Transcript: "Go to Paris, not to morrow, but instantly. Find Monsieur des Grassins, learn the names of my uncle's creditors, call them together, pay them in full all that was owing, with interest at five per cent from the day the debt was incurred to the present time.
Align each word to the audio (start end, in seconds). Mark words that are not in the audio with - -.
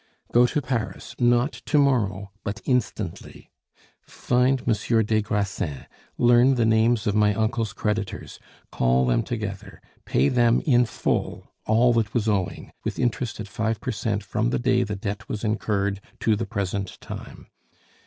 "Go 0.31 0.47
to 0.47 0.63
Paris, 0.63 1.13
not 1.19 1.51
to 1.67 1.77
morrow, 1.77 2.31
but 2.43 2.59
instantly. 2.65 3.51
Find 4.01 4.65
Monsieur 4.65 5.03
des 5.03 5.21
Grassins, 5.21 5.85
learn 6.17 6.55
the 6.55 6.65
names 6.65 7.05
of 7.05 7.13
my 7.13 7.35
uncle's 7.35 7.71
creditors, 7.71 8.39
call 8.71 9.05
them 9.05 9.21
together, 9.21 9.79
pay 10.05 10.27
them 10.27 10.59
in 10.65 10.87
full 10.87 11.51
all 11.67 11.93
that 11.93 12.15
was 12.15 12.27
owing, 12.27 12.71
with 12.83 12.97
interest 12.97 13.39
at 13.39 13.47
five 13.47 13.79
per 13.79 13.91
cent 13.91 14.23
from 14.23 14.49
the 14.49 14.57
day 14.57 14.81
the 14.83 14.95
debt 14.95 15.29
was 15.29 15.43
incurred 15.43 16.01
to 16.21 16.35
the 16.35 16.47
present 16.47 16.99
time. 16.99 17.45